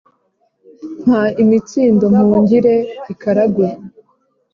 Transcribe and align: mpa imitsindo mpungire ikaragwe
mpa 1.03 1.23
imitsindo 1.43 2.05
mpungire 2.13 2.75
ikaragwe 3.13 3.67